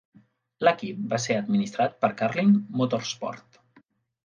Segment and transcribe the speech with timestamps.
[0.67, 2.51] L'equip va ser administrat per Carlin
[2.83, 3.63] Motorsport.